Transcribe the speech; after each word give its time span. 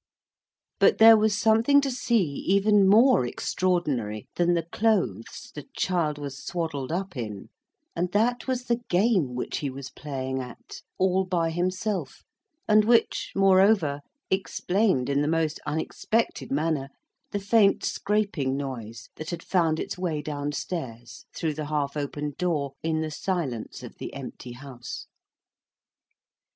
But 0.79 0.97
there 0.97 1.15
was 1.15 1.37
something 1.37 1.79
to 1.81 1.91
see 1.91 2.23
even 2.47 2.87
more 2.89 3.23
extraordinary 3.23 4.27
than 4.35 4.55
the 4.55 4.63
clothes 4.71 5.51
the 5.53 5.67
child 5.77 6.17
was 6.17 6.43
swaddled 6.43 6.91
up 6.91 7.15
in, 7.15 7.49
and 7.95 8.11
that 8.11 8.47
was 8.47 8.63
the 8.63 8.81
game 8.89 9.35
which 9.35 9.59
he 9.59 9.69
was 9.69 9.91
playing 9.91 10.41
at, 10.41 10.81
all 10.97 11.23
by 11.23 11.51
himself; 11.51 12.23
and 12.67 12.83
which, 12.83 13.31
moreover, 13.35 13.99
explained 14.31 15.07
in 15.07 15.21
the 15.21 15.27
most 15.27 15.59
unexpected 15.67 16.51
manner 16.51 16.89
the 17.29 17.37
faint 17.39 17.85
scraping 17.85 18.57
noise 18.57 19.09
that 19.17 19.29
had 19.29 19.43
found 19.43 19.79
its 19.79 19.99
way 19.99 20.19
down 20.23 20.51
stairs, 20.51 21.25
through 21.31 21.53
the 21.53 21.65
half 21.65 21.95
opened 21.95 22.37
door, 22.37 22.73
in 22.81 23.01
the 23.01 23.11
silence 23.11 23.83
of 23.83 23.93
the 23.99 24.11
empty 24.15 24.53
house. 24.53 25.05